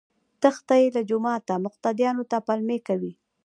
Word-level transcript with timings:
تښتي 0.41 0.83
له 0.95 1.01
جوماته 1.09 1.53
مقتديانو 1.65 2.23
ته 2.31 2.37
پلمې 2.47 2.79
کوي 2.87 3.13